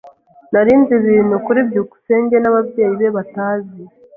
Nari 0.51 0.71
nzi 0.79 0.93
ibintu 1.01 1.35
kuri 1.45 1.59
byukusenge 1.69 2.35
n'ababyeyi 2.39 2.93
be 2.99 3.07
batabizi. 3.15 3.83